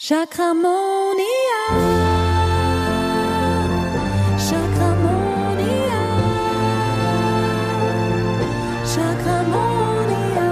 [0.00, 1.18] Chakramonia.
[4.38, 5.98] Chakramonia.
[8.86, 10.46] Chakramonia.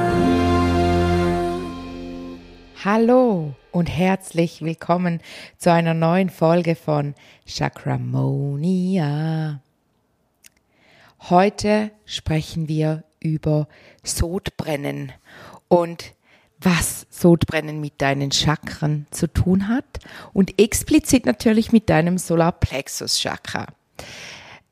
[2.85, 5.21] Hallo und herzlich willkommen
[5.58, 7.15] zu einer neuen Folge von
[7.47, 8.01] Chakramonia.
[11.31, 13.69] Heute sprechen wir über
[14.03, 15.13] Sodbrennen
[15.69, 16.16] und
[16.61, 20.01] was Sodbrennen mit deinen Chakren zu tun hat
[20.33, 23.66] und explizit natürlich mit deinem Solarplexus-Chakra.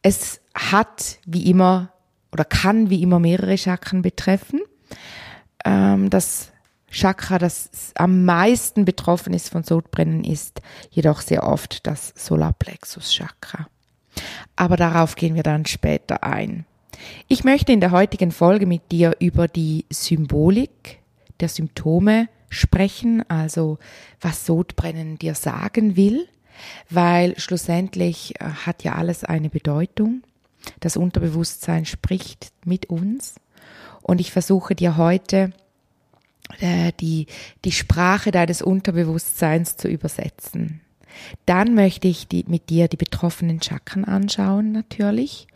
[0.03, 1.91] Es hat wie immer
[2.33, 4.61] oder kann wie immer mehrere Chakren betreffen.
[5.65, 6.51] Ähm, das
[6.91, 13.67] Chakra, das am meisten betroffen ist von Sodbrennen, ist jedoch sehr oft das Solarplexus-Chakra.
[14.57, 16.67] Aber darauf gehen wir dann später ein.
[17.27, 21.01] Ich möchte in der heutigen Folge mit dir über die Symbolik
[21.45, 23.79] der Symptome sprechen, also
[24.19, 26.27] was Sodbrennen dir sagen will,
[26.89, 30.23] weil schlussendlich äh, hat ja alles eine Bedeutung.
[30.81, 33.35] Das Unterbewusstsein spricht mit uns
[34.01, 35.53] und ich versuche dir heute
[36.61, 37.27] äh, die,
[37.67, 40.81] die Sprache deines Unterbewusstseins zu übersetzen.
[41.45, 45.47] Dann möchte ich die, mit dir die betroffenen Chakren anschauen, natürlich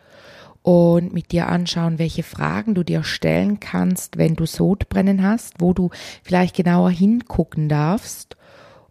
[0.69, 5.73] und mit dir anschauen, welche Fragen du dir stellen kannst, wenn du Sodbrennen hast, wo
[5.73, 5.89] du
[6.23, 8.37] vielleicht genauer hingucken darfst.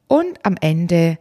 [0.07, 1.19] Und am Ende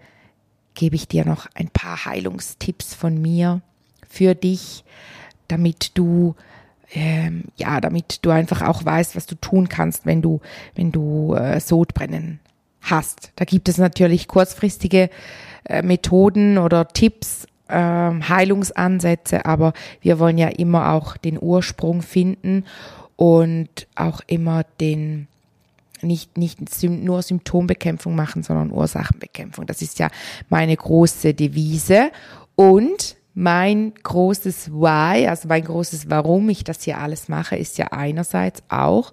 [0.73, 3.61] gebe ich dir noch ein paar Heilungstipps von mir
[4.09, 4.83] für dich,
[5.47, 6.34] damit du
[6.95, 10.41] ähm, ja, damit du einfach auch weißt, was du tun kannst, wenn du
[10.75, 12.41] wenn du äh, Sodbrennen
[12.81, 13.31] hast.
[13.37, 15.11] Da gibt es natürlich kurzfristige
[15.65, 22.64] äh, Methoden oder Tipps, ähm, Heilungsansätze, aber wir wollen ja immer auch den Ursprung finden
[23.17, 25.28] und auch immer den
[26.03, 29.67] nicht, nicht nur Symptombekämpfung machen, sondern Ursachenbekämpfung.
[29.67, 30.09] Das ist ja
[30.48, 32.11] meine große Devise
[32.55, 37.88] und mein großes Why, also mein großes Warum ich das hier alles mache, ist ja
[37.93, 39.12] einerseits auch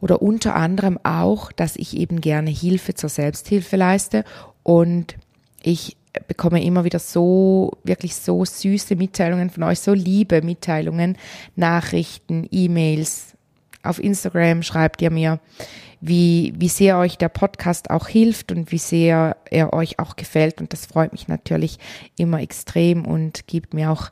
[0.00, 4.24] oder unter anderem auch, dass ich eben gerne Hilfe zur Selbsthilfe leiste
[4.62, 5.16] und
[5.62, 5.96] ich
[6.26, 11.16] bekomme immer wieder so, wirklich so süße Mitteilungen von euch, so liebe Mitteilungen,
[11.54, 13.34] Nachrichten, E-Mails.
[13.82, 15.40] Auf Instagram schreibt ihr mir,
[16.00, 20.60] wie, wie sehr euch der Podcast auch hilft und wie sehr er euch auch gefällt.
[20.60, 21.78] Und das freut mich natürlich
[22.16, 24.10] immer extrem und gibt mir auch,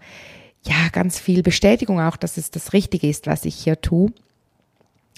[0.66, 4.12] ja, ganz viel Bestätigung auch, dass es das Richtige ist, was ich hier tue,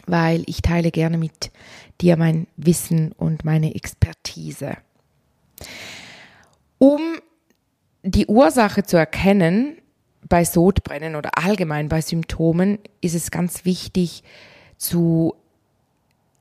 [0.07, 1.53] weil ich teile gerne mit
[2.01, 4.77] dir mein Wissen und meine Expertise.
[6.79, 7.01] Um
[8.03, 9.79] die Ursache zu erkennen
[10.29, 14.23] bei Sodbrennen oder allgemein bei Symptomen, ist es ganz wichtig
[14.77, 15.35] zu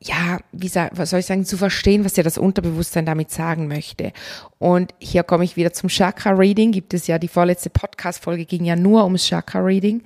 [0.02, 4.12] ja, wie soll ich sagen, zu verstehen, was dir das Unterbewusstsein damit sagen möchte.
[4.60, 6.72] Und hier komme ich wieder zum Chakra-Reading.
[6.72, 10.04] Gibt es ja, die vorletzte Podcast-Folge ging ja nur ums Chakra-Reading.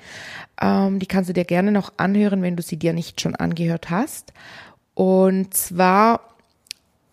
[0.61, 3.89] Ähm, die kannst du dir gerne noch anhören, wenn du sie dir nicht schon angehört
[3.89, 4.31] hast.
[4.93, 6.21] Und zwar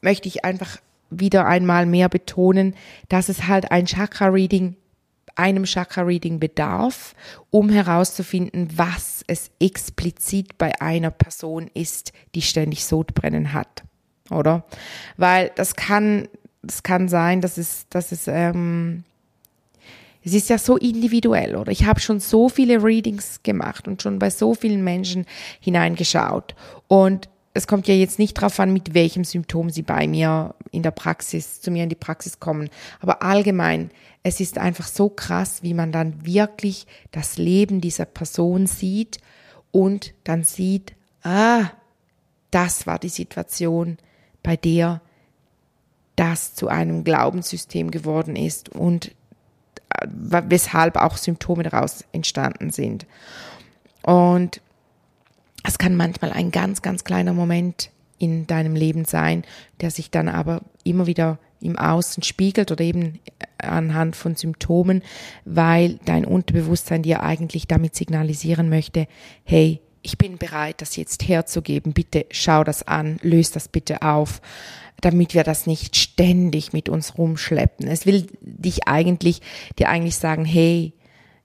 [0.00, 0.78] möchte ich einfach
[1.10, 2.74] wieder einmal mehr betonen,
[3.08, 4.76] dass es halt ein Chakra-Reading,
[5.34, 7.14] einem Chakra-Reading bedarf,
[7.50, 13.84] um herauszufinden, was es explizit bei einer Person ist, die ständig Sodbrennen hat,
[14.30, 14.64] oder?
[15.16, 16.28] Weil das kann,
[16.62, 19.04] das kann sein, dass es, dass es, ähm,
[20.24, 21.70] es ist ja so individuell, oder?
[21.70, 25.24] Ich habe schon so viele Readings gemacht und schon bei so vielen Menschen
[25.60, 26.56] hineingeschaut
[26.88, 30.82] und es kommt ja jetzt nicht darauf an, mit welchem Symptom sie bei mir in
[30.82, 32.68] der Praxis, zu mir in die Praxis kommen.
[33.00, 33.90] Aber allgemein,
[34.22, 39.18] es ist einfach so krass, wie man dann wirklich das Leben dieser Person sieht
[39.70, 41.70] und dann sieht, ah,
[42.50, 43.96] das war die Situation,
[44.42, 45.00] bei der
[46.14, 49.08] das zu einem Glaubenssystem geworden ist und
[49.90, 53.06] äh, weshalb auch Symptome daraus entstanden sind.
[54.02, 54.60] Und
[55.66, 59.44] es kann manchmal ein ganz, ganz kleiner Moment in deinem Leben sein,
[59.80, 63.18] der sich dann aber immer wieder im Außen spiegelt oder eben
[63.58, 65.02] anhand von Symptomen,
[65.44, 69.06] weil dein Unterbewusstsein dir eigentlich damit signalisieren möchte,
[69.44, 74.40] hey, ich bin bereit, das jetzt herzugeben, bitte schau das an, löst das bitte auf,
[75.00, 77.88] damit wir das nicht ständig mit uns rumschleppen.
[77.88, 79.40] Es will dich eigentlich,
[79.78, 80.92] dir eigentlich sagen, hey,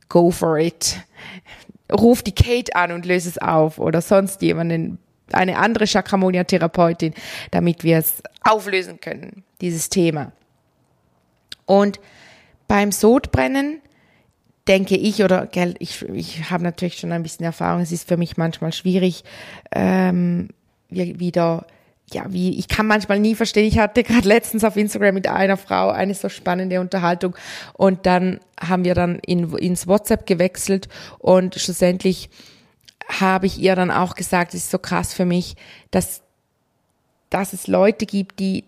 [0.10, 0.98] go for it
[1.94, 4.98] ruf die Kate an und löse es auf oder sonst jemanden,
[5.32, 7.14] eine andere Chakramonia-Therapeutin,
[7.52, 10.32] damit wir es auflösen können, dieses Thema.
[11.66, 12.00] Und
[12.68, 13.82] beim Sodbrennen
[14.68, 18.18] denke ich, oder gell, ich, ich habe natürlich schon ein bisschen Erfahrung, es ist für
[18.18, 19.24] mich manchmal schwierig,
[19.72, 20.50] ähm,
[20.90, 21.66] wieder
[22.14, 23.68] ja, wie, ich kann manchmal nie verstehen.
[23.68, 27.36] Ich hatte gerade letztens auf Instagram mit einer Frau eine so spannende Unterhaltung
[27.74, 30.88] und dann haben wir dann in, ins WhatsApp gewechselt
[31.20, 32.30] und schlussendlich
[33.20, 35.56] habe ich ihr dann auch gesagt, es ist so krass für mich,
[35.90, 36.22] dass,
[37.30, 38.64] dass es Leute gibt, die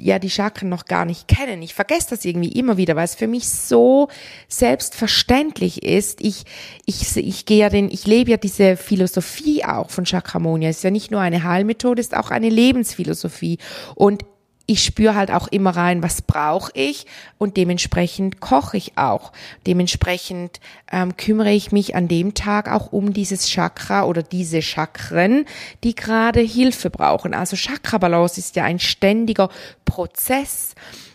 [0.00, 1.62] ja die Chakren noch gar nicht kennen.
[1.62, 4.08] Ich vergesse das irgendwie immer wieder, weil es für mich so
[4.48, 6.20] selbstverständlich ist.
[6.20, 6.44] Ich,
[6.86, 10.68] ich, ich gehe ja den, ich lebe ja diese Philosophie auch von Chakramonia.
[10.68, 13.58] Es ist ja nicht nur eine Heilmethode, es ist auch eine Lebensphilosophie.
[13.94, 14.24] Und
[14.70, 17.06] ich spüre halt auch immer rein, was brauche ich
[17.38, 19.32] und dementsprechend koche ich auch.
[19.66, 20.60] Dementsprechend
[20.92, 25.46] ähm, kümmere ich mich an dem Tag auch um dieses Chakra oder diese Chakren,
[25.84, 27.32] die gerade Hilfe brauchen.
[27.32, 29.48] Also Chakra-Balance ist ja ein ständiger
[29.86, 30.74] Prozess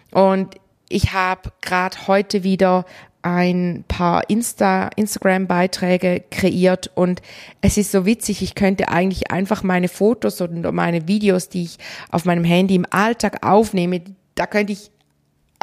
[0.09, 0.55] und
[0.89, 2.85] ich habe gerade heute wieder
[3.23, 7.21] ein paar Insta, Instagram-Beiträge kreiert und
[7.61, 11.77] es ist so witzig, ich könnte eigentlich einfach meine Fotos und meine Videos, die ich
[12.11, 14.01] auf meinem Handy im Alltag aufnehme,
[14.35, 14.91] da könnte ich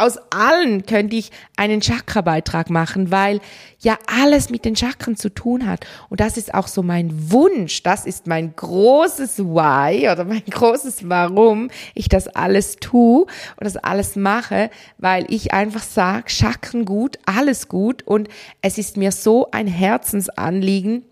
[0.00, 3.40] aus allen könnte ich einen Chakra-Beitrag machen, weil
[3.80, 5.86] ja alles mit den Chakren zu tun hat.
[6.08, 11.08] Und das ist auch so mein Wunsch, das ist mein großes Why oder mein großes
[11.08, 17.18] Warum ich das alles tue und das alles mache, weil ich einfach sage, Chakren gut,
[17.26, 18.28] alles gut und
[18.62, 21.04] es ist mir so ein Herzensanliegen,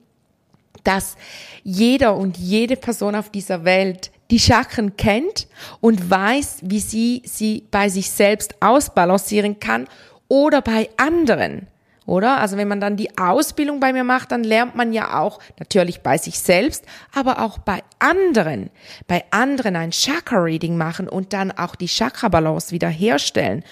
[0.85, 1.17] dass
[1.63, 5.49] jeder und jede Person auf dieser Welt die Chakren kennt
[5.81, 9.89] und weiß, wie sie sie bei sich selbst ausbalancieren kann
[10.29, 11.67] oder bei anderen.
[12.09, 12.39] Oder?
[12.39, 16.01] Also wenn man dann die Ausbildung bei mir macht, dann lernt man ja auch natürlich
[16.01, 18.71] bei sich selbst, aber auch bei anderen,
[19.07, 23.63] bei anderen ein Chakra-Reading machen und dann auch die Chakra-Balance wiederherstellen.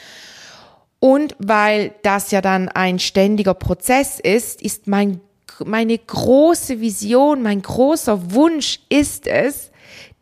[0.99, 5.20] Und weil das ja dann ein ständiger Prozess ist, ist mein,
[5.64, 9.70] meine große Vision, mein großer Wunsch ist es,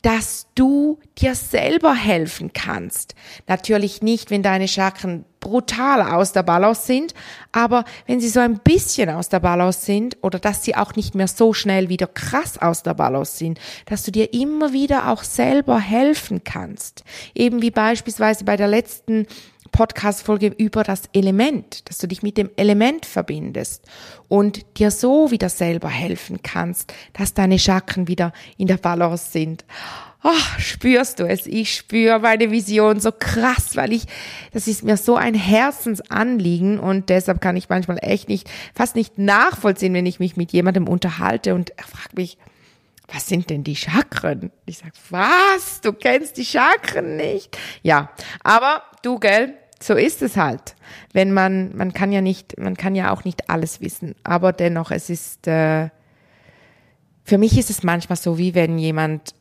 [0.05, 3.15] dass du dir selber helfen kannst.
[3.47, 7.15] Natürlich nicht, wenn deine Chakren brutal aus der Balance sind,
[7.53, 11.15] aber wenn sie so ein bisschen aus der Balance sind oder dass sie auch nicht
[11.15, 15.23] mehr so schnell wieder krass aus der Balance sind, dass du dir immer wieder auch
[15.23, 17.03] selber helfen kannst.
[17.35, 19.27] Eben wie beispielsweise bei der letzten
[19.75, 23.85] Podcast-Folge über das Element, dass du dich mit dem Element verbindest
[24.29, 29.65] und dir so wieder selber helfen kannst, dass deine Chakren wieder in der Balance sind.
[30.23, 31.47] Oh, spürst du es?
[31.47, 34.05] Ich spüre meine Vision so krass, weil ich,
[34.53, 39.19] das ist mir so ein Herzensanliegen und deshalb kann ich manchmal echt nicht, fast nicht
[39.19, 42.39] nachvollziehen, wenn ich mich mit jemandem unterhalte und er fragt mich,
[43.09, 44.53] was sind denn die Chakren?
[44.67, 45.81] Ich sag, was?
[45.81, 47.59] Du kennst die Chakren nicht?
[47.83, 48.11] Ja,
[48.45, 49.55] aber du, gell,
[49.85, 50.77] so ist es halt.
[51.13, 54.91] Wenn man, man kann ja nicht, man kann ja auch nicht alles wissen, aber dennoch,
[54.91, 55.91] es ist, äh,
[57.23, 59.35] für mich ist es manchmal so, wie wenn jemand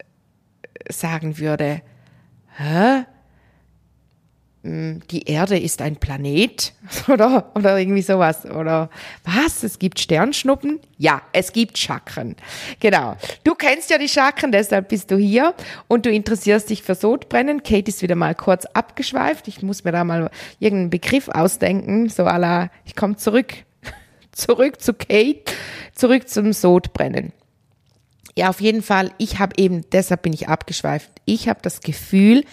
[0.90, 1.81] sagen würde,
[2.57, 3.06] hä?
[4.63, 6.74] Hm, die Erde ist ein Planet
[7.10, 8.45] oder, oder irgendwie sowas.
[8.45, 8.89] Oder
[9.25, 9.62] was?
[9.63, 10.80] Es gibt Sternschnuppen?
[10.98, 12.38] Ja, es gibt Chakren.
[12.80, 13.18] Genau.
[13.44, 15.54] Du kennst ja die Chakren, deshalb bist du hier
[15.89, 17.62] und du interessierst dich für Sodbrennen.
[17.63, 19.50] Kate ist wieder mal kurz abgeschweift.
[19.50, 22.07] Ich muss mir da mal irgendeinen Begriff ausdenken.
[22.07, 23.54] So à la, ich komme zurück,
[24.31, 25.44] zurück zu Kate,
[25.94, 27.33] zurück zum Sodbrennen.
[28.36, 31.12] Ja, auf jeden Fall, ich habe eben, deshalb bin ich abgeschweift.
[31.25, 32.45] Ich habe das Gefühl,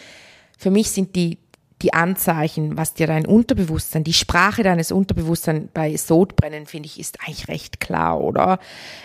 [0.58, 1.38] für mich sind die
[1.82, 7.20] die Anzeichen, was dir dein Unterbewusstsein, die Sprache deines Unterbewusstseins bei Sodbrennen, finde ich, ist
[7.20, 8.58] eigentlich recht klar, oder?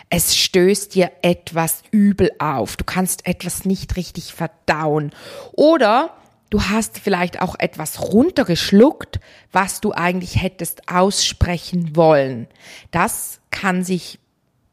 [0.10, 2.76] Es stößt dir etwas übel auf.
[2.76, 5.12] Du kannst etwas nicht richtig verdauen.
[5.54, 6.16] Oder
[6.50, 9.20] du hast vielleicht auch etwas runtergeschluckt,
[9.52, 12.48] was du eigentlich hättest aussprechen wollen.
[12.92, 14.20] Das kann sich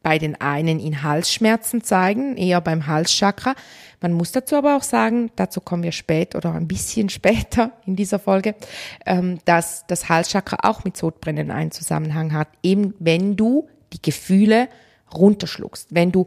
[0.02, 3.54] bei den einen in Halsschmerzen zeigen, eher beim Halschakra.
[4.02, 7.96] Man muss dazu aber auch sagen, dazu kommen wir später oder ein bisschen später in
[7.96, 8.54] dieser Folge,
[9.06, 14.68] ähm, dass das Halschakra auch mit Sodbrennen einen Zusammenhang hat, eben wenn du die Gefühle
[15.14, 15.88] runterschluckst.
[15.90, 16.26] Wenn du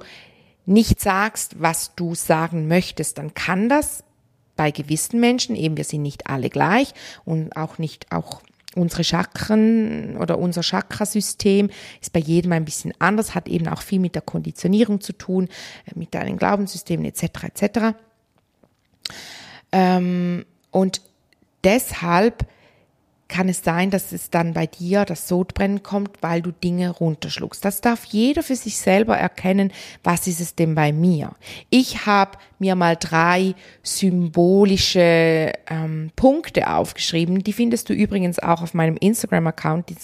[0.66, 4.04] nicht sagst, was du sagen möchtest, dann kann das
[4.56, 6.94] bei gewissen Menschen, eben wir sind nicht alle gleich
[7.26, 8.42] und auch nicht auch
[8.76, 11.70] unsere Chakren oder unser Chakrasystem
[12.02, 15.48] ist bei jedem ein bisschen anders, hat eben auch viel mit der Konditionierung zu tun,
[15.86, 17.24] äh, mit deinen Glaubenssystemen etc.
[17.44, 17.80] etc.
[19.72, 21.02] Ähm, und
[21.64, 22.46] deshalb
[23.28, 27.66] kann es sein, dass es dann bei dir das Sodbrennen kommt, weil du Dinge runterschluckst.
[27.66, 29.72] Das darf jeder für sich selber erkennen,
[30.04, 31.32] was ist es denn bei mir.
[31.70, 37.44] Ich habe mir mal drei symbolische ähm, Punkte aufgeschrieben.
[37.44, 39.90] Die findest du übrigens auch auf meinem Instagram-Account.
[39.90, 39.96] Die,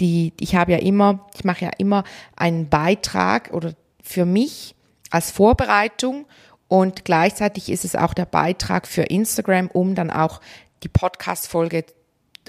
[0.00, 2.04] die, ich habe ja immer, ich mache ja immer
[2.34, 4.74] einen Beitrag oder für mich
[5.10, 6.26] als Vorbereitung
[6.68, 10.40] Und gleichzeitig ist es auch der Beitrag für Instagram, um dann auch
[10.82, 11.84] die Podcast-Folge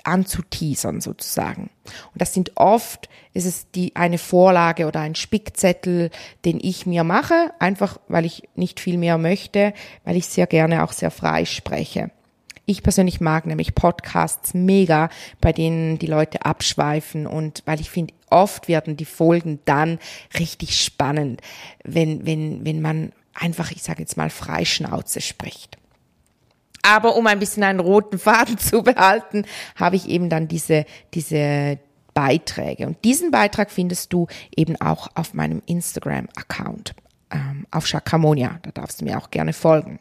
[0.05, 1.69] anzuteasern sozusagen.
[2.13, 6.09] Und das sind oft, ist es die, eine Vorlage oder ein Spickzettel,
[6.45, 10.83] den ich mir mache, einfach weil ich nicht viel mehr möchte, weil ich sehr gerne
[10.83, 12.11] auch sehr frei spreche.
[12.67, 15.09] Ich persönlich mag nämlich Podcasts mega,
[15.39, 19.99] bei denen die Leute abschweifen und weil ich finde, oft werden die Folgen dann
[20.39, 21.41] richtig spannend,
[21.83, 25.77] wenn, wenn, wenn man einfach, ich sage jetzt mal, Freischnauze spricht.
[26.85, 31.79] Aber um ein bisschen einen roten Faden zu behalten, habe ich eben dann diese, diese
[32.13, 32.85] Beiträge.
[32.85, 36.93] Und diesen Beitrag findest du eben auch auf meinem Instagram-Account,
[37.31, 38.59] ähm, auf Chakramonia.
[38.61, 39.99] Da darfst du mir auch gerne folgen,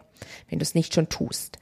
[0.48, 1.58] wenn du es nicht schon tust.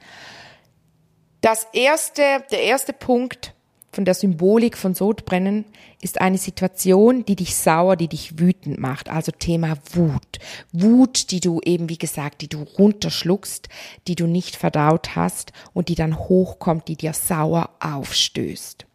[1.39, 3.53] Das erste, der erste Punkt
[3.93, 5.65] von der Symbolik von Sodbrennen
[6.01, 9.09] ist eine Situation, die dich sauer, die dich wütend macht.
[9.09, 10.39] Also Thema Wut.
[10.71, 13.69] Wut, die du eben, wie gesagt, die du runterschluckst,
[14.07, 18.85] die du nicht verdaut hast und die dann hochkommt, die dir sauer aufstößt.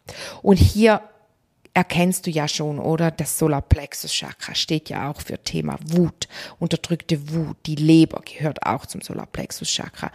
[0.41, 1.01] Und hier
[1.73, 3.09] erkennst du ja schon, oder?
[3.11, 6.27] Das Solarplexus Chakra steht ja auch für Thema Wut,
[6.59, 7.57] unterdrückte Wut.
[7.65, 10.11] Die Leber gehört auch zum Solarplexus Chakra.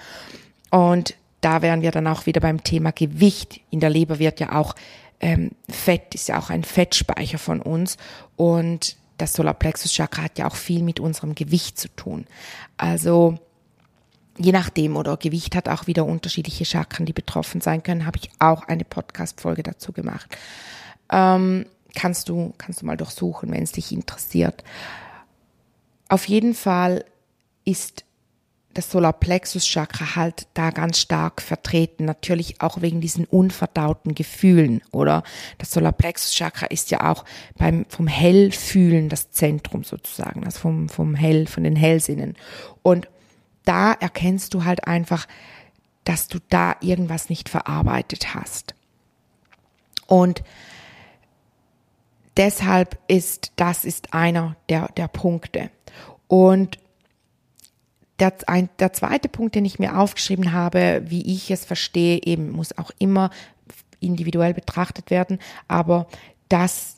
[0.70, 1.14] Und
[1.44, 3.60] da wären wir dann auch wieder beim Thema Gewicht.
[3.70, 4.74] In der Leber wird ja auch
[5.20, 7.96] ähm, Fett, ist ja auch ein Fettspeicher von uns
[8.36, 12.26] und das Solarplexus Chakra hat ja auch viel mit unserem Gewicht zu tun.
[12.76, 13.38] Also
[14.38, 18.30] je nachdem oder Gewicht hat auch wieder unterschiedliche Chakren, die betroffen sein können, habe ich
[18.38, 20.36] auch eine Podcast-Folge dazu gemacht.
[21.12, 24.64] Ähm, kannst du, kannst du mal durchsuchen, wenn es dich interessiert.
[26.08, 27.04] Auf jeden Fall
[27.64, 28.04] ist
[28.74, 35.22] das Solarplexus-Chakra halt da ganz stark vertreten, natürlich auch wegen diesen unverdauten Gefühlen, oder?
[35.58, 37.24] Das Solarplexus-Chakra ist ja auch
[37.56, 42.36] beim, vom Hellfühlen das Zentrum sozusagen, also vom, vom Hell, von den Hellsinnen.
[42.82, 43.08] Und
[43.64, 45.26] da erkennst du halt einfach,
[46.04, 48.74] dass du da irgendwas nicht verarbeitet hast.
[50.06, 50.42] Und
[52.36, 55.70] deshalb ist, das ist einer der, der Punkte.
[56.28, 56.78] Und
[58.18, 62.50] der, ein, der zweite Punkt, den ich mir aufgeschrieben habe, wie ich es verstehe, eben
[62.50, 63.30] muss auch immer
[64.00, 66.06] individuell betrachtet werden, aber
[66.48, 66.96] dass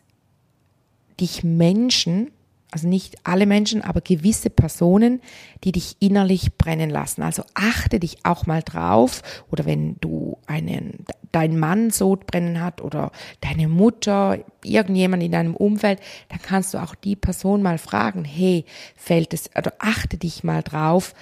[1.21, 2.31] dich Menschen
[2.71, 5.21] also nicht alle Menschen, aber gewisse Personen,
[5.65, 7.23] die dich innerlich brennen lassen.
[7.23, 13.13] Also achte dich auch mal drauf oder wenn du einen, dein Mann Sodbrennen hat oder
[13.41, 18.65] deine Mutter, irgendjemand in deinem Umfeld, dann kannst du auch die Person mal fragen, hey,
[18.97, 21.15] fällt es, oder achte dich mal drauf,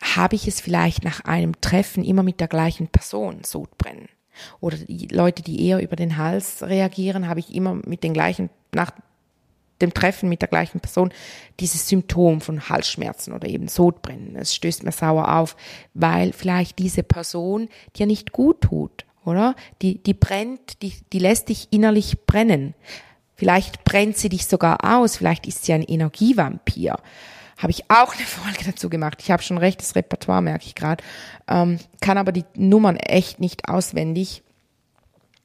[0.00, 4.08] habe ich es vielleicht nach einem Treffen immer mit der gleichen Person Sodbrennen?
[4.60, 8.48] Oder die Leute, die eher über den Hals reagieren, habe ich immer mit den gleichen,
[8.72, 8.92] nach
[9.82, 11.12] dem Treffen mit der gleichen Person
[11.58, 14.36] dieses Symptom von Halsschmerzen oder eben Sodbrennen.
[14.36, 15.56] Es stößt mir sauer auf,
[15.94, 19.54] weil vielleicht diese Person dir nicht gut tut, oder?
[19.82, 22.74] Die, die brennt, die, die lässt dich innerlich brennen.
[23.34, 26.98] Vielleicht brennt sie dich sogar aus, vielleicht ist sie ein Energievampir.
[27.56, 29.18] Habe ich auch eine Folge dazu gemacht.
[29.22, 31.02] Ich habe schon rechtes Repertoire, merke ich gerade.
[31.48, 34.42] Ähm, kann aber die Nummern echt nicht auswendig.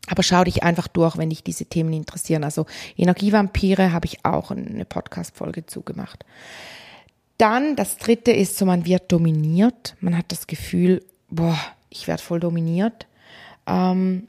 [0.07, 2.43] Aber schau dich einfach durch, wenn dich diese Themen interessieren.
[2.43, 2.65] Also
[2.97, 6.25] Energievampire habe ich auch eine Podcast-Folge zugemacht.
[7.38, 9.95] Dann das dritte ist so, man wird dominiert.
[10.00, 11.57] Man hat das Gefühl, boah,
[11.89, 13.07] ich werde voll dominiert.
[13.67, 14.27] Ähm,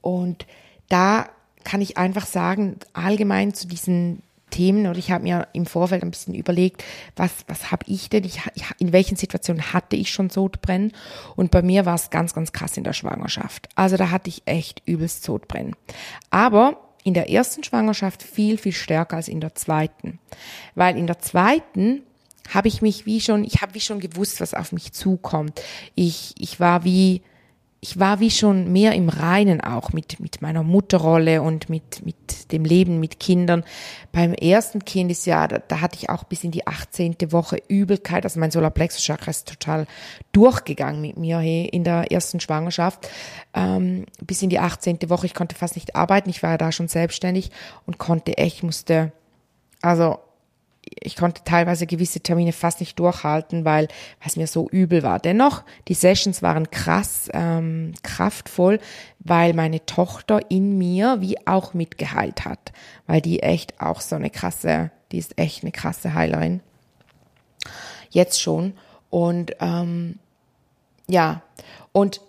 [0.00, 0.46] und
[0.88, 1.28] da
[1.64, 6.10] kann ich einfach sagen, allgemein zu diesen Themen oder ich habe mir im Vorfeld ein
[6.10, 6.84] bisschen überlegt,
[7.16, 8.40] was, was habe ich denn, ich,
[8.78, 10.92] in welchen Situationen hatte ich schon Sodbrennen
[11.36, 13.68] und bei mir war es ganz, ganz krass in der Schwangerschaft.
[13.74, 15.76] Also da hatte ich echt übelst Sodbrennen.
[16.30, 20.18] Aber in der ersten Schwangerschaft viel, viel stärker als in der zweiten.
[20.74, 22.02] Weil in der zweiten
[22.52, 25.62] habe ich mich wie schon, ich habe wie schon gewusst, was auf mich zukommt.
[25.94, 27.22] Ich, ich war wie,
[27.82, 32.52] ich war wie schon mehr im Reinen auch mit, mit meiner Mutterrolle und mit, mit
[32.52, 33.64] dem Leben mit Kindern.
[34.12, 37.16] Beim ersten Kind ist ja, da, da hatte ich auch bis in die 18.
[37.28, 38.24] Woche Übelkeit.
[38.24, 39.86] Also mein Solarplexus Chakra ist total
[40.32, 43.08] durchgegangen mit mir hey, in der ersten Schwangerschaft.
[43.54, 44.98] Ähm, bis in die 18.
[45.08, 45.24] Woche.
[45.24, 46.28] Ich konnte fast nicht arbeiten.
[46.28, 47.50] Ich war ja da schon selbstständig
[47.86, 49.12] und konnte echt, musste,
[49.80, 50.18] also
[50.98, 53.88] ich konnte teilweise gewisse Termine fast nicht durchhalten, weil
[54.24, 55.18] es mir so übel war.
[55.18, 58.80] Dennoch, die Sessions waren krass ähm, kraftvoll,
[59.20, 62.72] weil meine Tochter in mir wie auch mitgeheilt hat,
[63.06, 66.60] weil die echt auch so eine krasse, die ist echt eine krasse Heilerin.
[68.10, 68.74] Jetzt schon.
[69.10, 70.18] Und ähm,
[71.08, 71.42] ja,
[71.92, 72.20] und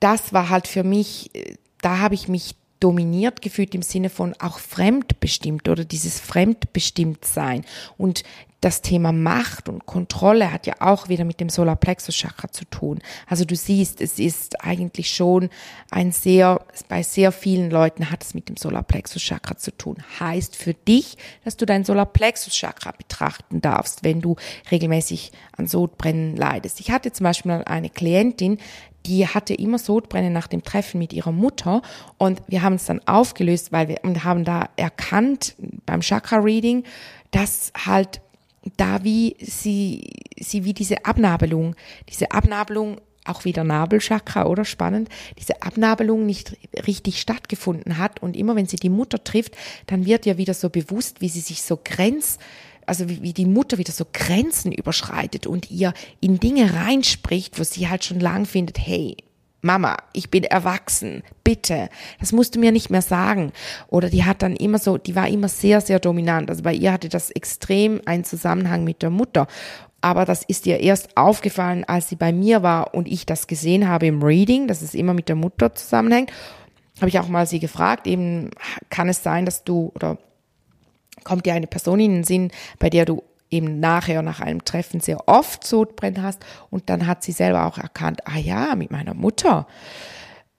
[0.00, 4.34] das war halt für mich, äh, da habe ich mich dominiert gefühlt im Sinne von
[4.38, 7.64] auch fremdbestimmt oder dieses Fremdbestimmtsein.
[7.96, 8.22] Und
[8.60, 12.98] das Thema Macht und Kontrolle hat ja auch wieder mit dem Solarplexus Chakra zu tun.
[13.28, 15.48] Also du siehst, es ist eigentlich schon
[15.92, 19.98] ein sehr, bei sehr vielen Leuten hat es mit dem Solarplexus Chakra zu tun.
[20.18, 24.34] Heißt für dich, dass du dein Solarplexus Chakra betrachten darfst, wenn du
[24.72, 26.80] regelmäßig an Sodbrennen leidest.
[26.80, 28.58] Ich hatte zum Beispiel eine Klientin,
[29.06, 31.82] die hatte immer Sodbrennen nach dem Treffen mit ihrer Mutter.
[32.18, 35.54] Und wir haben es dann aufgelöst, weil wir und haben da erkannt
[35.86, 36.84] beim Chakra Reading,
[37.30, 38.20] dass halt
[38.76, 41.74] da wie sie, sie wie diese Abnabelung,
[42.08, 44.64] diese Abnabelung auch wieder Nabelchakra oder?
[44.64, 48.22] Spannend, diese Abnabelung nicht richtig stattgefunden hat.
[48.22, 51.40] Und immer wenn sie die Mutter trifft, dann wird ihr wieder so bewusst, wie sie
[51.40, 52.38] sich so grenz,
[52.88, 57.64] also wie, wie die Mutter wieder so Grenzen überschreitet und ihr in Dinge reinspricht, wo
[57.64, 59.16] sie halt schon lang findet, hey,
[59.60, 61.88] Mama, ich bin erwachsen, bitte,
[62.20, 63.52] das musst du mir nicht mehr sagen.
[63.88, 66.48] Oder die hat dann immer so, die war immer sehr, sehr dominant.
[66.48, 69.48] Also bei ihr hatte das extrem einen Zusammenhang mit der Mutter.
[70.00, 73.88] Aber das ist ihr erst aufgefallen, als sie bei mir war und ich das gesehen
[73.88, 76.30] habe im Reading, dass es immer mit der Mutter zusammenhängt.
[76.98, 78.50] Habe ich auch mal sie gefragt, eben
[78.90, 80.18] kann es sein, dass du oder
[81.24, 85.00] kommt dir eine Person in den Sinn, bei der du eben nachher nach einem Treffen
[85.00, 89.14] sehr oft Sodbrennen hast und dann hat sie selber auch erkannt, ah ja, mit meiner
[89.14, 89.66] Mutter.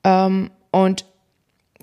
[0.04, 1.06] Ähm, und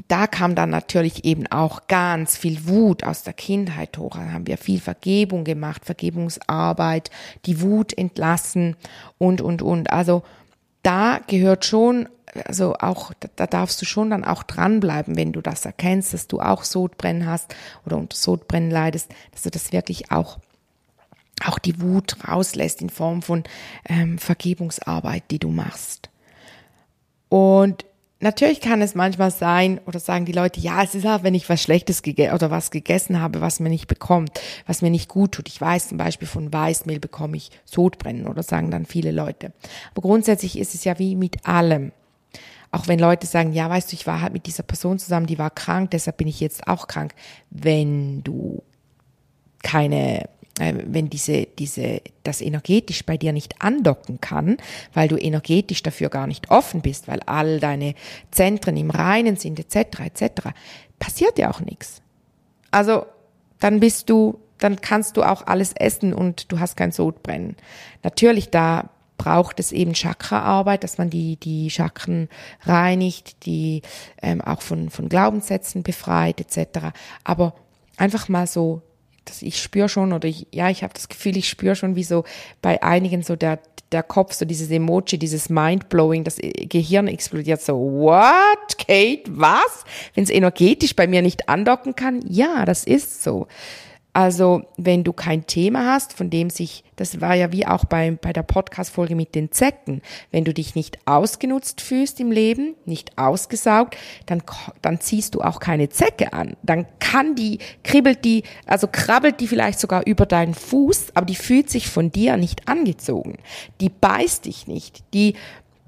[0.09, 4.16] da kam dann natürlich eben auch ganz viel Wut aus der Kindheit hoch.
[4.16, 7.11] Da haben wir viel Vergebung gemacht, Vergebungsarbeit,
[7.47, 8.76] die Wut entlassen
[9.18, 9.90] und, und, und.
[9.90, 10.23] Also
[10.87, 12.09] da gehört schon,
[12.45, 16.40] also auch, da darfst du schon dann auch dranbleiben, wenn du das erkennst, dass du
[16.40, 20.38] auch Sodbrennen hast oder unter Sodbrennen leidest, dass du das wirklich auch
[21.45, 23.45] auch die Wut rauslässt in Form von
[23.87, 26.09] ähm, Vergebungsarbeit, die du machst.
[27.28, 27.85] Und
[28.21, 31.49] natürlich kann es manchmal sein, oder sagen die Leute, ja, es ist auch, wenn ich
[31.49, 35.49] was Schlechtes oder was gegessen habe, was mir nicht bekommt, was mir nicht gut tut.
[35.49, 39.53] Ich weiß zum Beispiel von Weißmehl bekomme ich Sodbrennen oder sagen dann viele Leute.
[39.93, 41.93] Aber grundsätzlich ist es ja wie mit allem.
[42.73, 45.39] Auch wenn Leute sagen, ja, weißt du, ich war halt mit dieser Person zusammen, die
[45.39, 47.15] war krank, deshalb bin ich jetzt auch krank.
[47.50, 48.63] Wenn du
[49.63, 54.56] keine wenn diese, diese, das energetisch bei dir nicht andocken kann,
[54.95, 57.95] weil du energetisch dafür gar nicht offen bist, weil all deine
[58.30, 60.49] Zentren im Reinen sind, etc., etc.,
[60.99, 62.00] passiert ja auch nichts.
[62.71, 63.06] Also,
[63.60, 67.56] dann bist du, dann kannst du auch alles essen und du hast kein Sodbrennen.
[68.02, 72.28] Natürlich, da braucht es eben Chakraarbeit, dass man die, die Chakren
[72.62, 73.82] reinigt, die
[74.23, 76.88] ähm, auch von, von Glaubenssätzen befreit, etc.
[77.25, 77.54] Aber
[77.97, 78.82] einfach mal so
[79.26, 82.04] das, ich spüre schon oder ich, ja, ich habe das Gefühl, ich spüre schon, wie
[82.04, 82.25] so
[82.62, 83.58] bei einigen so der,
[83.93, 89.84] der Kopf, so dieses Emoji, dieses Mindblowing, das Gehirn explodiert so, what, Kate, was?
[90.15, 92.21] Wenn es energetisch bei mir nicht andocken kann?
[92.26, 93.47] Ja, das ist so.
[94.17, 98.13] Also, wenn du kein Thema hast, von dem sich, das war ja wie auch bei,
[98.13, 100.00] bei der Podcast-Folge mit den Zecken,
[100.31, 104.43] wenn du dich nicht ausgenutzt fühlst im Leben, nicht ausgesaugt, dann,
[104.81, 106.57] dann ziehst du auch keine Zecke an.
[106.63, 111.35] Dann kann die, kribbelt die, also krabbelt die vielleicht sogar über deinen Fuß, aber die
[111.35, 113.37] fühlt sich von dir nicht angezogen.
[113.83, 115.05] Die beißt dich nicht.
[115.13, 115.35] Die,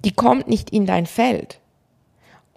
[0.04, 1.60] die kommt nicht in dein Feld.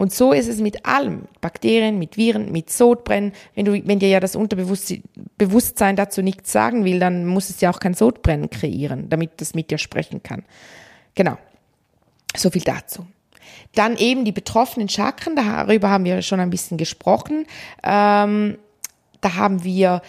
[0.02, 3.34] Und so ist es mit allem, Bakterien, mit Viren, mit Sodbrennen.
[3.54, 7.70] Wenn du, wenn dir ja das Unterbewusstsein dazu nichts sagen will, dann muss es ja
[7.70, 10.44] auch kein Sodbrennen kreieren, damit das mit dir sprechen kann.
[11.14, 11.38] Genau.
[12.36, 13.06] So viel dazu.
[13.76, 17.46] Dann eben die betroffenen Chakren, darüber haben wir schon ein bisschen gesprochen.
[17.84, 18.58] Ähm,
[19.22, 20.02] da haben wir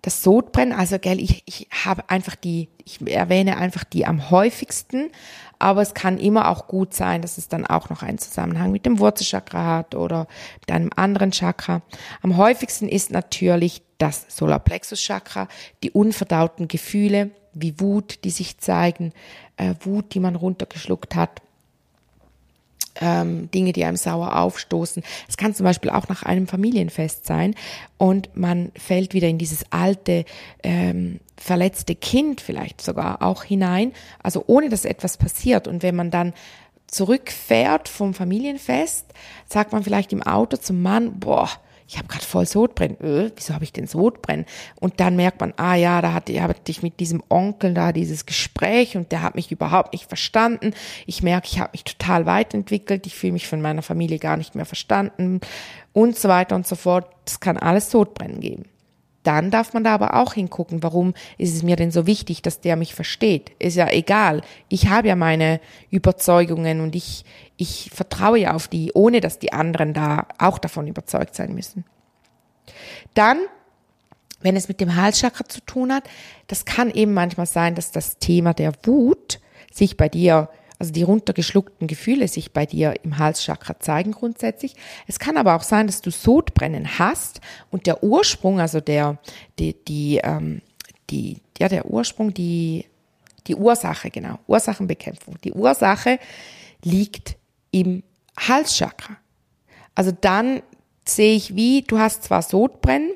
[0.00, 5.10] das Sodbrennen, also gell, ich, ich habe einfach die, ich erwähne einfach die am häufigsten,
[5.58, 8.86] aber es kann immer auch gut sein, dass es dann auch noch einen Zusammenhang mit
[8.86, 10.26] dem Wurzelchakra hat oder
[10.60, 11.82] mit einem anderen Chakra.
[12.22, 15.48] Am häufigsten ist natürlich das Solarplexus-Chakra,
[15.82, 19.12] die unverdauten Gefühle wie Wut, die sich zeigen,
[19.56, 21.40] äh, Wut, die man runtergeschluckt hat,
[23.00, 25.02] ähm, Dinge, die einem sauer aufstoßen.
[25.28, 27.54] Es kann zum Beispiel auch nach einem Familienfest sein
[27.98, 30.24] und man fällt wieder in dieses alte,
[30.62, 35.68] ähm, verletzte Kind vielleicht sogar auch hinein, also ohne dass etwas passiert.
[35.68, 36.32] Und wenn man dann
[36.86, 39.06] zurückfährt vom Familienfest,
[39.46, 41.50] sagt man vielleicht im Auto zum Mann, boah,
[41.88, 43.00] ich habe gerade voll Sodbrennen.
[43.00, 44.44] Äh, wieso habe ich denn Sodbrennen?
[44.80, 48.26] Und dann merkt man, ah ja, da hatte, hatte ich mit diesem Onkel da dieses
[48.26, 50.74] Gespräch und der hat mich überhaupt nicht verstanden.
[51.06, 53.06] Ich merke, ich habe mich total weiterentwickelt.
[53.06, 55.40] Ich fühle mich von meiner Familie gar nicht mehr verstanden
[55.92, 57.06] und so weiter und so fort.
[57.24, 58.64] Das kann alles Sodbrennen geben.
[59.26, 62.60] Dann darf man da aber auch hingucken, warum ist es mir denn so wichtig, dass
[62.60, 63.50] der mich versteht.
[63.58, 64.42] Ist ja egal.
[64.68, 65.60] Ich habe ja meine
[65.90, 67.24] Überzeugungen und ich,
[67.56, 71.84] ich vertraue ja auf die, ohne dass die anderen da auch davon überzeugt sein müssen.
[73.14, 73.38] Dann
[74.40, 76.04] wenn es mit dem Halschakra zu tun hat,
[76.46, 79.40] das kann eben manchmal sein, dass das Thema der Wut
[79.72, 84.74] sich bei dir, also die runtergeschluckten Gefühle sich bei dir im Halschakra zeigen grundsätzlich.
[85.06, 89.18] Es kann aber auch sein, dass du Sodbrennen hast und der Ursprung, also der,
[89.58, 90.60] die, die, ähm,
[91.10, 92.84] die, ja, der Ursprung, die,
[93.46, 95.36] die Ursache, genau, Ursachenbekämpfung.
[95.44, 96.18] Die Ursache
[96.82, 97.36] liegt
[97.70, 98.02] im
[98.38, 99.16] Halschakra.
[99.94, 100.62] Also dann
[101.06, 103.12] sehe ich wie, du hast zwar Sodbrennen,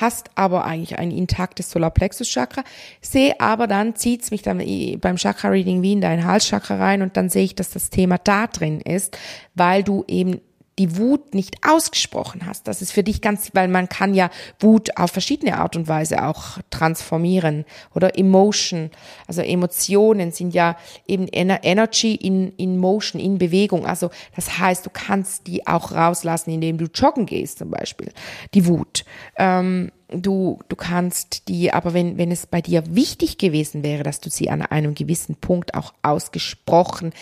[0.00, 2.64] hast aber eigentlich ein intaktes Solarplexus-Chakra,
[3.00, 4.58] sehe aber dann, zieht's mich dann
[5.00, 8.46] beim Chakra-Reading wie in dein Halschakra rein und dann sehe ich, dass das Thema da
[8.46, 9.18] drin ist,
[9.54, 10.40] weil du eben
[10.78, 12.66] die Wut nicht ausgesprochen hast.
[12.66, 16.24] Das ist für dich ganz, weil man kann ja Wut auf verschiedene Art und Weise
[16.26, 18.90] auch transformieren oder Emotion.
[19.26, 23.84] Also Emotionen sind ja eben Energy in, in Motion, in Bewegung.
[23.86, 28.10] Also das heißt, du kannst die auch rauslassen, indem du joggen gehst zum Beispiel,
[28.54, 29.04] die Wut.
[29.36, 34.20] Ähm, du, du kannst die, aber wenn, wenn es bei dir wichtig gewesen wäre, dass
[34.20, 37.12] du sie an einem gewissen Punkt auch ausgesprochen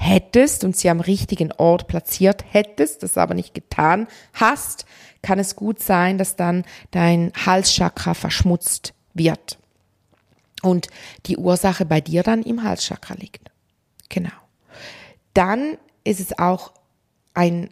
[0.00, 4.86] hättest und sie am richtigen Ort platziert hättest, das aber nicht getan hast,
[5.22, 9.58] kann es gut sein, dass dann dein Halschakra verschmutzt wird.
[10.62, 10.88] Und
[11.26, 13.50] die Ursache bei dir dann im Halschakra liegt.
[14.08, 14.30] Genau.
[15.34, 16.72] Dann ist es auch
[17.34, 17.68] ein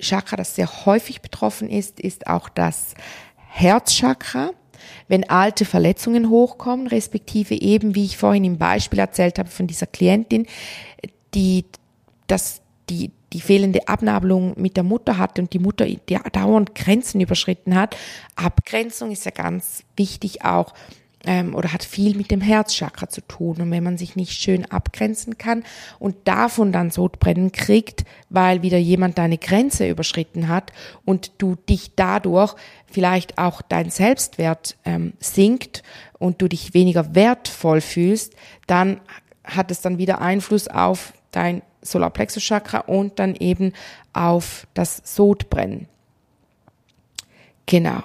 [0.00, 2.94] Chakra, das sehr häufig betroffen ist, ist auch das
[3.36, 4.50] Herzchakra.
[5.08, 9.86] Wenn alte Verletzungen hochkommen, respektive eben, wie ich vorhin im Beispiel erzählt habe von dieser
[9.86, 10.46] Klientin,
[11.36, 11.64] die,
[12.26, 17.20] dass die, die fehlende Abnabelung mit der Mutter hatte und die Mutter die dauernd Grenzen
[17.20, 17.96] überschritten hat.
[18.34, 20.72] Abgrenzung ist ja ganz wichtig auch
[21.26, 23.60] ähm, oder hat viel mit dem Herzchakra zu tun.
[23.60, 25.64] Und wenn man sich nicht schön abgrenzen kann
[25.98, 30.72] und davon dann Sodbrennen kriegt, weil wieder jemand deine Grenze überschritten hat
[31.04, 32.54] und du dich dadurch
[32.86, 35.82] vielleicht auch dein Selbstwert ähm, sinkt
[36.18, 38.34] und du dich weniger wertvoll fühlst,
[38.66, 39.00] dann
[39.44, 43.72] hat es dann wieder Einfluss auf dein Solarplexus-Chakra und dann eben
[44.12, 45.86] auf das Sodbrennen.
[47.66, 48.02] Genau.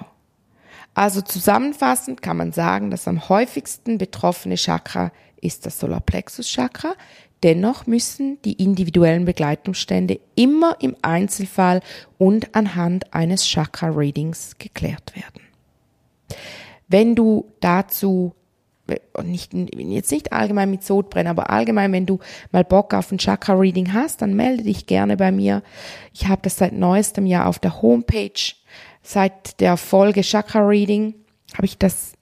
[0.94, 6.94] Also zusammenfassend kann man sagen, das am häufigsten betroffene Chakra ist das Solarplexus-Chakra.
[7.42, 11.80] Dennoch müssen die individuellen Begleitumstände immer im Einzelfall
[12.18, 15.42] und anhand eines Chakra-Readings geklärt werden.
[16.86, 18.34] Wenn du dazu
[19.22, 22.18] nicht, jetzt nicht allgemein mit Sodbrennen, aber allgemein, wenn du
[22.50, 25.62] mal Bock auf ein Chakra-Reading hast, dann melde dich gerne bei mir.
[26.12, 28.54] Ich habe das seit neuestem Jahr auf der Homepage.
[29.02, 31.14] Seit der Folge Chakra-Reading
[31.54, 32.12] habe ich das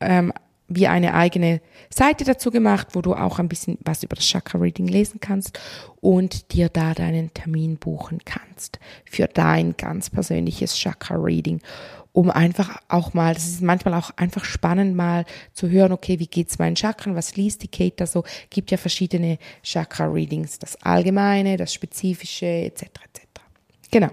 [0.00, 0.32] ähm,
[0.68, 4.88] wie eine eigene Seite dazu gemacht, wo du auch ein bisschen was über das Chakra-Reading
[4.88, 5.58] lesen kannst
[6.00, 11.60] und dir da deinen Termin buchen kannst für dein ganz persönliches Chakra-Reading
[12.16, 16.26] um einfach auch mal, das ist manchmal auch einfach spannend mal zu hören, okay, wie
[16.26, 21.58] geht's meinen Chakren, was liest die Kate da so, gibt ja verschiedene Chakra-Readings, das Allgemeine,
[21.58, 23.26] das Spezifische, etc., etc.
[23.90, 24.08] Genau.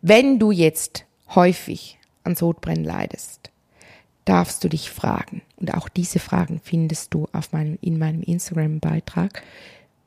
[0.00, 3.50] Wenn du jetzt häufig an Sodbrennen leidest,
[4.28, 9.42] darfst du dich fragen, und auch diese Fragen findest du auf meinem, in meinem Instagram-Beitrag,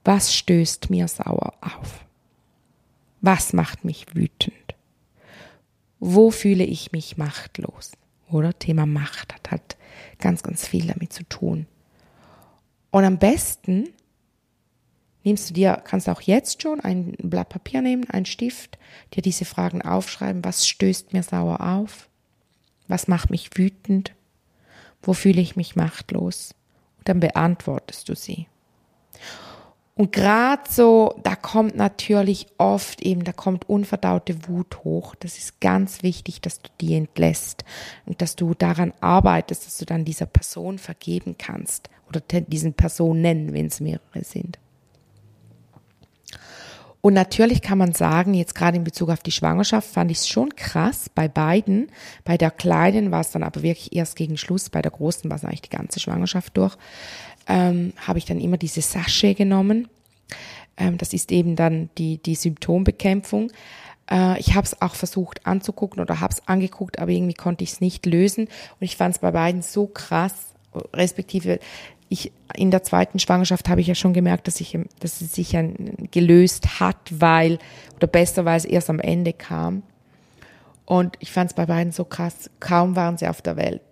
[0.03, 2.05] was stößt mir sauer auf?
[3.21, 4.55] Was macht mich wütend?
[6.01, 7.91] wo fühle ich mich machtlos?
[8.29, 9.77] Oder Thema Macht hat halt
[10.19, 11.67] ganz, ganz viel damit zu tun.
[12.89, 13.89] Und am besten
[15.23, 18.79] nimmst du dir, kannst auch jetzt schon ein Blatt Papier nehmen, einen Stift,
[19.13, 20.43] dir diese Fragen aufschreiben.
[20.43, 22.09] Was stößt mir sauer auf?
[22.91, 24.13] Was macht mich wütend?
[25.01, 26.53] Wo fühle ich mich machtlos?
[26.97, 28.47] Und dann beantwortest du sie.
[29.95, 35.15] Und gerade so, da kommt natürlich oft eben, da kommt unverdaute Wut hoch.
[35.15, 37.63] Das ist ganz wichtig, dass du die entlässt
[38.05, 43.53] und dass du daran arbeitest, dass du dann dieser Person vergeben kannst oder diesen Personen,
[43.53, 44.59] wenn es mehrere sind.
[47.01, 50.27] Und natürlich kann man sagen, jetzt gerade in Bezug auf die Schwangerschaft fand ich es
[50.27, 51.87] schon krass bei beiden.
[52.23, 55.37] Bei der Kleinen war es dann aber wirklich erst gegen Schluss, bei der Großen war
[55.37, 56.77] es eigentlich die ganze Schwangerschaft durch
[57.47, 59.87] ähm, habe ich dann immer diese Sasche genommen.
[60.77, 63.51] Ähm, das ist eben dann die, die Symptombekämpfung.
[64.09, 67.73] Äh, ich habe es auch versucht anzugucken oder habe es angeguckt, aber irgendwie konnte ich
[67.73, 68.45] es nicht lösen.
[68.45, 70.33] Und ich fand es bei beiden so krass,
[70.93, 71.59] respektive
[72.11, 75.57] ich in der zweiten Schwangerschaft habe ich ja schon gemerkt, dass ich, dass es sich
[76.11, 77.57] gelöst hat, weil
[77.95, 79.83] oder besser, weil es erst am Ende kam.
[80.85, 82.49] Und ich fand es bei beiden so krass.
[82.59, 83.90] Kaum waren sie auf der Welt,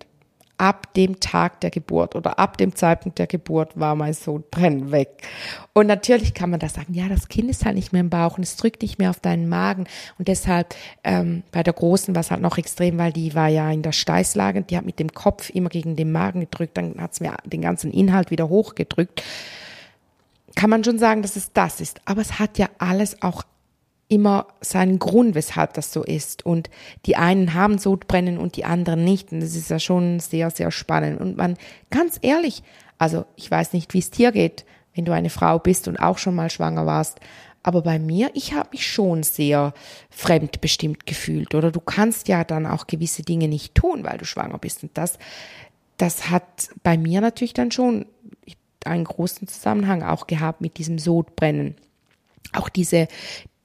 [0.59, 5.23] ab dem Tag der Geburt oder ab dem Zeitpunkt der Geburt war mein Sodbrennen weg.
[5.73, 8.37] Und natürlich kann man da sagen, ja, das Kind ist halt nicht mehr im Bauch
[8.37, 9.87] und es drückt nicht mehr auf deinen Magen.
[10.17, 13.71] Und deshalb ähm, bei der Großen war es halt noch extrem, weil die war ja
[13.71, 17.13] in der Steißlage die hat mit dem Kopf immer gegen den Magen gedrückt, dann hat
[17.13, 19.23] es mir den ganzen Inhalt wieder hochgedrückt.
[20.55, 22.01] Kann man schon sagen, dass es das ist.
[22.03, 23.43] Aber es hat ja alles auch
[24.09, 26.45] immer seinen Grund, weshalb das so ist.
[26.45, 26.69] Und
[27.05, 29.31] die einen haben Sodbrennen und die anderen nicht.
[29.31, 31.21] Und das ist ja schon sehr, sehr spannend.
[31.21, 31.55] Und man,
[31.89, 32.63] ganz ehrlich,
[32.97, 36.17] also ich weiß nicht, wie es dir geht, wenn du eine Frau bist und auch
[36.17, 37.19] schon mal schwanger warst.
[37.61, 39.73] Aber bei mir, ich habe mich schon sehr
[40.09, 41.53] fremdbestimmt gefühlt.
[41.53, 44.81] Oder du kannst ja dann auch gewisse Dinge nicht tun, weil du schwanger bist.
[44.81, 45.19] Und das,
[45.97, 48.07] das hat bei mir natürlich dann schon
[48.85, 51.75] einen großen Zusammenhang auch gehabt mit diesem Sodbrennen
[52.53, 53.07] auch diese,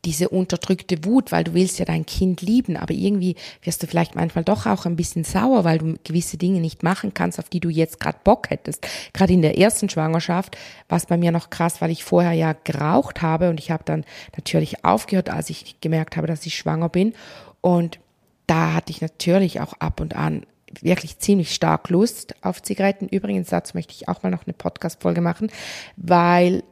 [0.05, 4.15] diese unterdrückte Wut, weil du willst ja dein Kind lieben, aber irgendwie wirst du vielleicht
[4.15, 7.61] manchmal doch auch ein bisschen sauer, weil du gewisse Dinge nicht machen kannst, auf die
[7.61, 8.87] du jetzt gerade Bock hättest.
[9.13, 10.57] Gerade in der ersten Schwangerschaft
[10.89, 13.85] war es bei mir noch krass, weil ich vorher ja geraucht habe und ich habe
[13.85, 14.05] dann
[14.37, 17.15] natürlich aufgehört, als ich gemerkt habe, dass ich schwanger bin.
[17.61, 17.99] Und
[18.47, 20.45] da hatte ich natürlich auch ab und an
[20.81, 23.09] wirklich ziemlich stark Lust auf Zigaretten.
[23.09, 25.51] Übrigens, dazu möchte ich auch mal noch eine Podcast-Folge machen,
[25.97, 26.63] weil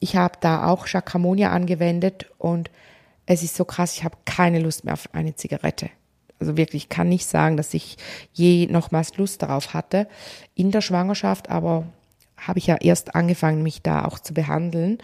[0.00, 2.70] ich habe da auch Chakramonia angewendet und
[3.26, 5.90] es ist so krass, ich habe keine Lust mehr auf eine Zigarette.
[6.40, 7.98] Also wirklich, ich kann nicht sagen, dass ich
[8.32, 10.08] je nochmals Lust darauf hatte
[10.54, 11.86] in der Schwangerschaft, aber
[12.38, 14.98] habe ich ja erst angefangen, mich da auch zu behandeln.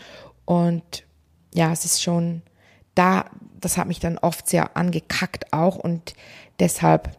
[0.47, 1.05] Und
[1.53, 2.43] ja, es ist schon
[2.95, 3.27] da,
[3.61, 6.15] das hat mich dann oft sehr angekackt auch und
[6.59, 7.11] deshalb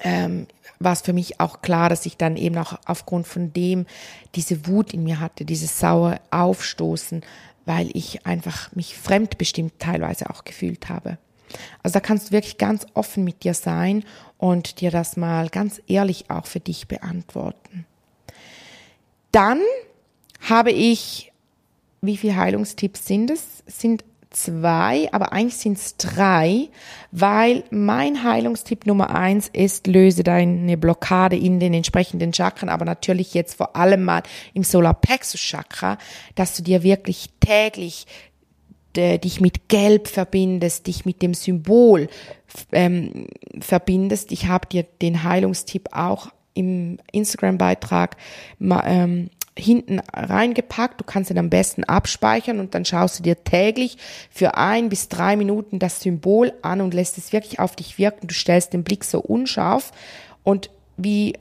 [0.00, 0.48] ähm,
[0.80, 3.86] war es für mich auch klar, dass ich dann eben auch aufgrund von dem
[4.34, 7.22] diese Wut in mir hatte, dieses saure Aufstoßen,
[7.66, 11.18] weil ich einfach mich fremdbestimmt teilweise auch gefühlt habe.
[11.82, 14.04] Also da kannst du wirklich ganz offen mit dir sein
[14.36, 17.86] und dir das mal ganz ehrlich auch für dich beantworten.
[19.32, 19.60] Dann
[20.48, 21.32] habe ich,
[22.00, 23.62] wie viele Heilungstipps sind es?
[23.66, 26.68] Sind zwei, aber eigentlich sind es drei,
[27.10, 33.34] weil mein Heilungstipp Nummer eins ist, löse deine Blockade in den entsprechenden Chakren, aber natürlich
[33.34, 34.22] jetzt vor allem mal
[34.54, 35.98] im Solarplexus Chakra,
[36.34, 38.06] dass du dir wirklich täglich
[38.96, 42.08] äh, dich mit Gelb verbindest, dich mit dem Symbol
[42.72, 43.28] ähm,
[43.60, 44.32] verbindest.
[44.32, 48.16] Ich habe dir den Heilungstipp auch im Instagram-Beitrag
[48.60, 51.00] ähm, hinten reingepackt.
[51.00, 53.98] Du kannst ihn am besten abspeichern und dann schaust du dir täglich
[54.30, 58.28] für ein bis drei Minuten das Symbol an und lässt es wirklich auf dich wirken.
[58.28, 59.92] Du stellst den Blick so unscharf
[60.44, 61.34] und wie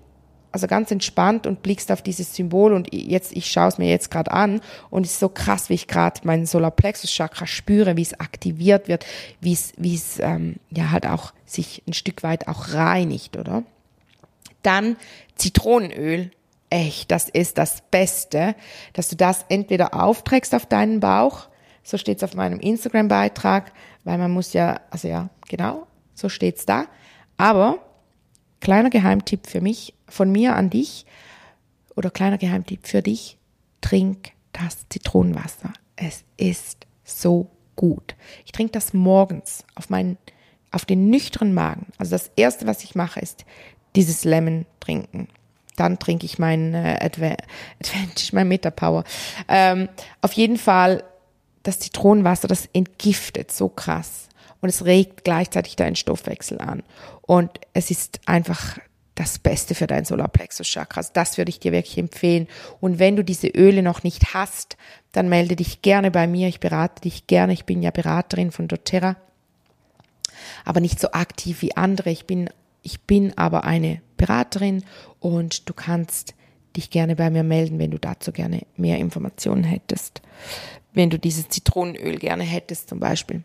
[0.51, 4.09] also ganz entspannt und blickst auf dieses Symbol und jetzt ich schaue es mir jetzt
[4.09, 8.01] gerade an und es ist so krass, wie ich gerade meinen Solarplexus Chakra spüre, wie
[8.01, 9.05] es aktiviert wird,
[9.39, 13.63] wie es wie es ähm, ja halt auch sich ein Stück weit auch reinigt, oder?
[14.63, 14.97] Dann
[15.35, 16.31] Zitronenöl
[16.69, 18.55] echt, das ist das Beste,
[18.93, 21.47] dass du das entweder aufträgst auf deinen Bauch,
[21.83, 23.71] so steht es auf meinem Instagram-Beitrag,
[24.03, 26.85] weil man muss ja, also ja, genau, so steht's da.
[27.37, 27.79] Aber
[28.59, 31.05] kleiner Geheimtipp für mich, von mir an dich,
[31.95, 33.37] oder kleiner Geheimtipp für dich,
[33.81, 35.73] trink das Zitronenwasser.
[35.95, 38.15] Es ist so gut.
[38.45, 40.17] Ich trinke das morgens auf meinen,
[40.71, 41.87] auf den nüchternen Magen.
[41.97, 43.45] Also das erste, was ich mache, ist
[43.95, 45.27] dieses Lemon trinken
[45.77, 49.03] dann trinke ich mein äh, Advantage, mein Metapower.
[49.47, 49.87] Ähm,
[50.21, 51.03] auf jeden Fall,
[51.63, 54.27] das Zitronenwasser, das entgiftet so krass.
[54.59, 56.83] Und es regt gleichzeitig deinen Stoffwechsel an.
[57.21, 58.79] Und es ist einfach
[59.15, 60.99] das Beste für dein Solarplexus Chakra.
[60.99, 62.47] Also das würde ich dir wirklich empfehlen.
[62.79, 64.77] Und wenn du diese Öle noch nicht hast,
[65.11, 66.47] dann melde dich gerne bei mir.
[66.47, 67.53] Ich berate dich gerne.
[67.53, 69.15] Ich bin ja Beraterin von doTERRA.
[70.65, 72.11] Aber nicht so aktiv wie andere.
[72.11, 72.49] Ich bin
[72.87, 74.83] ich bin aber eine Beraterin
[75.19, 76.33] und du kannst
[76.75, 80.21] dich gerne bei mir melden, wenn du dazu gerne mehr Informationen hättest.
[80.93, 83.43] Wenn du dieses Zitronenöl gerne hättest zum Beispiel.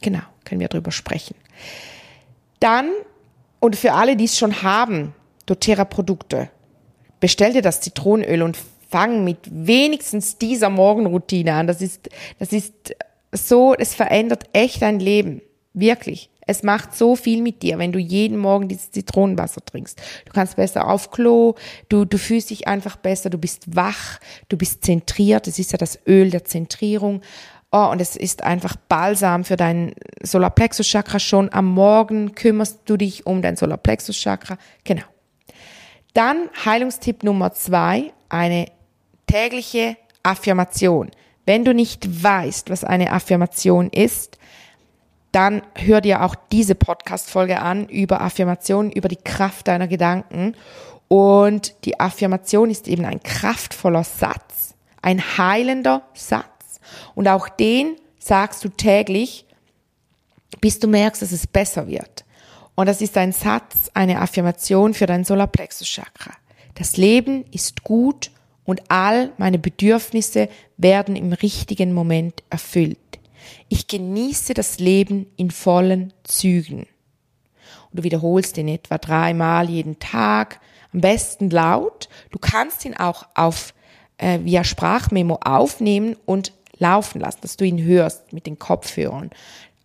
[0.00, 1.36] Genau, können wir darüber sprechen.
[2.60, 2.90] Dann,
[3.60, 5.14] und für alle, die es schon haben,
[5.46, 6.50] doTERRA-Produkte,
[7.20, 8.58] bestell dir das Zitronenöl und
[8.88, 11.66] fang mit wenigstens dieser Morgenroutine an.
[11.66, 12.94] Das ist, das ist
[13.32, 15.40] so, es verändert echt dein Leben.
[15.72, 16.28] Wirklich.
[16.46, 20.00] Es macht so viel mit dir, wenn du jeden Morgen dieses Zitronenwasser trinkst.
[20.26, 21.54] Du kannst besser auf Klo,
[21.88, 25.46] du, du fühlst dich einfach besser, du bist wach, du bist zentriert.
[25.46, 27.22] Es ist ja das Öl der Zentrierung.
[27.70, 31.18] Oh, und es ist einfach Balsam für dein Solarplexus-Chakra.
[31.18, 34.58] Schon am Morgen kümmerst du dich um dein Solarplexus-Chakra.
[34.84, 35.04] Genau.
[36.12, 38.66] Dann Heilungstipp Nummer zwei, eine
[39.26, 41.10] tägliche Affirmation.
[41.46, 44.38] Wenn du nicht weißt, was eine Affirmation ist,
[45.32, 50.54] dann hör dir auch diese Podcast-Folge an über Affirmationen, über die Kraft deiner Gedanken.
[51.08, 56.80] Und die Affirmation ist eben ein kraftvoller Satz, ein heilender Satz.
[57.14, 59.46] Und auch den sagst du täglich,
[60.60, 62.24] bis du merkst, dass es besser wird.
[62.74, 66.32] Und das ist ein Satz, eine Affirmation für dein Solarplexus-Chakra.
[66.74, 68.30] Das Leben ist gut
[68.64, 72.98] und all meine Bedürfnisse werden im richtigen Moment erfüllt.
[73.68, 76.86] Ich genieße das Leben in vollen Zügen.
[77.90, 80.60] Und du wiederholst ihn etwa dreimal jeden Tag,
[80.92, 82.08] am besten laut.
[82.30, 83.74] Du kannst ihn auch auf
[84.18, 89.30] äh, via Sprachmemo aufnehmen und laufen lassen, dass du ihn hörst mit den Kopfhörern.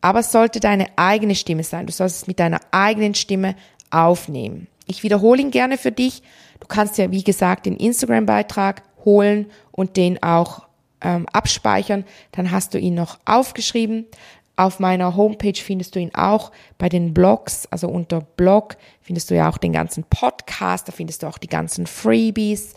[0.01, 1.85] Aber es sollte deine eigene Stimme sein.
[1.85, 3.55] Du sollst es mit deiner eigenen Stimme
[3.89, 4.67] aufnehmen.
[4.85, 6.23] Ich wiederhole ihn gerne für dich.
[6.59, 10.66] Du kannst ja, wie gesagt, den Instagram-Beitrag holen und den auch
[11.07, 12.03] ähm, abspeichern.
[12.33, 14.05] Dann hast du ihn noch aufgeschrieben.
[14.57, 19.35] Auf meiner Homepage findest du ihn auch bei den Blogs, also unter Blog findest du
[19.35, 22.73] ja auch den ganzen Podcast, da findest du auch die ganzen Freebies.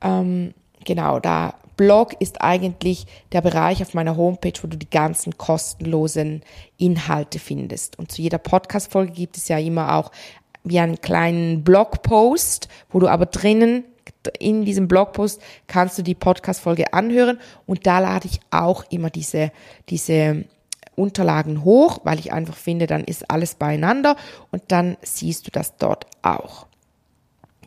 [0.00, 5.36] Ähm, genau, da Blog ist eigentlich der Bereich auf meiner Homepage, wo du die ganzen
[5.36, 6.42] kostenlosen
[6.78, 7.98] Inhalte findest.
[7.98, 10.12] Und zu jeder Podcast-Folge gibt es ja immer auch
[10.64, 13.84] wie einen kleinen Blogpost, wo du aber drinnen
[14.38, 19.52] in diesem Blogpost kannst du die Podcast-Folge anhören und da lade ich auch immer diese,
[19.88, 20.44] diese
[20.96, 24.16] Unterlagen hoch, weil ich einfach finde, dann ist alles beieinander
[24.50, 26.66] und dann siehst du das dort auch.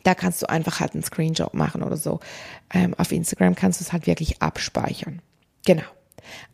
[0.02, 2.20] Da kannst du einfach halt einen Screenshot machen oder so.
[2.72, 5.20] Ähm, auf Instagram kannst du es halt wirklich abspeichern.
[5.66, 5.84] Genau.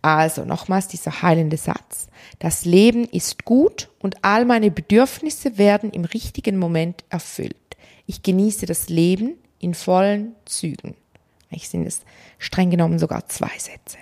[0.03, 2.09] Also nochmals dieser heilende Satz.
[2.39, 7.57] Das Leben ist gut und all meine Bedürfnisse werden im richtigen Moment erfüllt.
[8.07, 10.97] Ich genieße das Leben in vollen Zügen.
[11.51, 12.03] Ich sind es
[12.39, 13.99] streng genommen sogar zwei Sätze.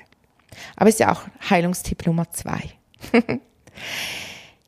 [0.77, 2.71] Aber ist ja auch Heilungstipp Nummer zwei.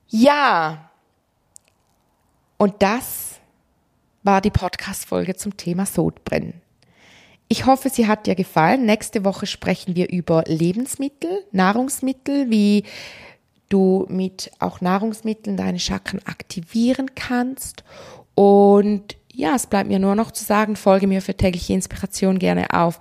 [0.08, 0.90] ja.
[2.58, 3.40] Und das
[4.22, 6.60] war die Podcast-Folge zum Thema Sodbrennen.
[7.48, 8.86] Ich hoffe, sie hat dir gefallen.
[8.86, 12.84] Nächste Woche sprechen wir über Lebensmittel, Nahrungsmittel, wie
[13.68, 17.84] du mit auch Nahrungsmitteln deine Chakren aktivieren kannst.
[18.34, 22.72] Und ja, es bleibt mir nur noch zu sagen, folge mir für tägliche Inspiration gerne
[22.72, 23.00] auf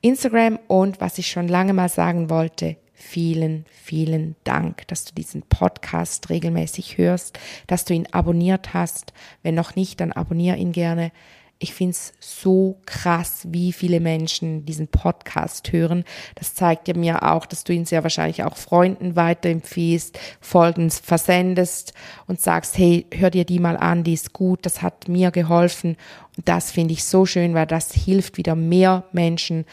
[0.00, 5.42] Instagram und was ich schon lange mal sagen wollte, vielen, vielen Dank, dass du diesen
[5.42, 7.38] Podcast regelmäßig hörst,
[7.68, 9.12] dass du ihn abonniert hast.
[9.44, 11.12] Wenn noch nicht, dann abonniere ihn gerne.
[11.60, 16.04] Ich find's so krass, wie viele Menschen diesen Podcast hören.
[16.36, 21.94] Das zeigt ja mir auch, dass du ihn sehr wahrscheinlich auch Freunden weiterempfiehlst, Folgen versendest
[22.28, 25.96] und sagst, hey, hör dir die mal an, die ist gut, das hat mir geholfen.
[26.36, 29.64] Und das finde ich so schön, weil das hilft wieder mehr Menschen,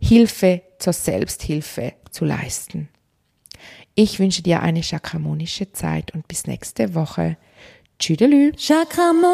[0.00, 2.88] Hilfe zur Selbsthilfe zu leisten.
[3.96, 7.36] Ich wünsche dir eine chakramonische Zeit und bis nächste Woche.
[7.98, 8.52] Tschüdelü.
[8.56, 9.26] Chakramonia.